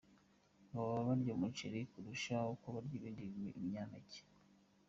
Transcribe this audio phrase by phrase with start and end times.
[0.67, 3.23] Ngo baba barya umuceri kurusha uko barya ibindi
[3.55, 4.21] binyampeke.